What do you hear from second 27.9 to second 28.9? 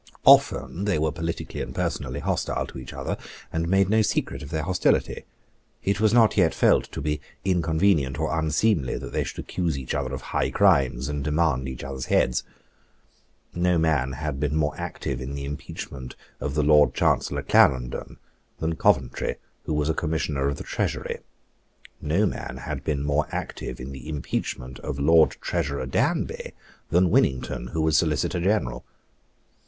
Solicitor General.